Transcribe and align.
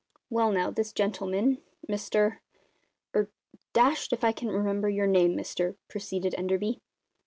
"Well, 0.31 0.51
now, 0.51 0.71
this 0.71 0.93
gentleman, 0.93 1.59
Mr 1.87 2.39
er 3.15 3.29
dashed 3.73 4.11
if 4.11 4.23
I 4.23 4.31
can 4.31 4.47
remember 4.49 4.89
your 4.89 5.05
name, 5.05 5.35
mister!" 5.35 5.75
proceeded 5.89 6.33
Enderby. 6.39 6.81